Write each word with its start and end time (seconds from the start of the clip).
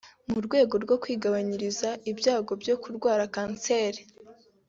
mu 0.31 0.39
rwego 0.45 0.75
rwo 0.83 0.95
kwigabanyiriza 1.01 1.89
ibyago 2.11 2.51
byo 2.61 2.75
kurwara 2.83 3.23
kanseri 3.35 4.01